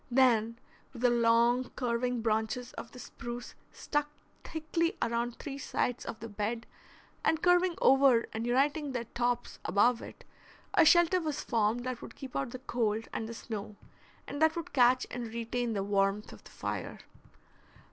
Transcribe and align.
Then, 0.09 0.57
with 0.93 1.03
the 1.03 1.11
long, 1.11 1.69
curving 1.75 2.23
branches 2.23 2.73
of 2.73 2.91
the 2.91 2.97
spruce 2.97 3.53
stuck 3.71 4.09
thickly 4.43 4.97
around 4.99 5.37
three 5.37 5.59
sides 5.59 6.05
of 6.07 6.19
the 6.21 6.27
bed, 6.27 6.65
and 7.23 7.43
curving 7.43 7.75
over 7.79 8.25
and 8.33 8.47
uniting 8.47 8.93
their 8.93 9.03
tops 9.03 9.59
above 9.63 10.01
it, 10.01 10.23
a 10.73 10.85
shelter 10.85 11.21
was 11.21 11.43
formed 11.43 11.83
that 11.83 12.01
would 12.01 12.15
keep 12.15 12.35
out 12.35 12.49
the 12.49 12.57
cold 12.57 13.09
and 13.13 13.29
the 13.29 13.35
snow, 13.35 13.75
and 14.25 14.41
that 14.41 14.55
would 14.55 14.73
catch 14.73 15.05
and 15.11 15.27
retain 15.27 15.73
the 15.73 15.83
warmth 15.83 16.33
of 16.33 16.43
the 16.45 16.49
fire. 16.49 17.01